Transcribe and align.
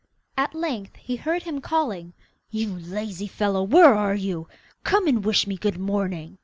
At 0.35 0.55
length 0.55 0.95
he 0.95 1.15
heard 1.15 1.43
him 1.43 1.61
calling, 1.61 2.13
'You 2.49 2.75
lazy 2.75 3.27
fellow, 3.27 3.61
where 3.61 3.93
are 3.93 4.15
you? 4.15 4.47
Come 4.83 5.05
and 5.05 5.23
wish 5.23 5.45
me 5.45 5.57
good 5.57 5.77
morning. 5.77 6.39